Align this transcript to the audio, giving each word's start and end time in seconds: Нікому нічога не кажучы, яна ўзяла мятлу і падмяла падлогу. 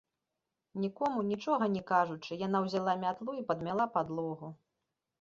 Нікому 0.85 1.25
нічога 1.33 1.69
не 1.75 1.83
кажучы, 1.93 2.41
яна 2.47 2.65
ўзяла 2.67 2.99
мятлу 3.07 3.31
і 3.41 3.49
падмяла 3.51 3.91
падлогу. 3.97 4.55